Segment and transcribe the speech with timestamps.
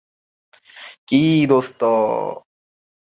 [1.07, 1.21] কি,
[1.49, 1.81] দোস্ত!